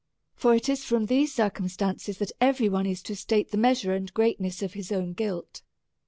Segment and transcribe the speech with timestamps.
[0.33, 4.11] For it is from these circumstances that every one is to state the measure and
[4.15, 5.61] greatness of his own guilt.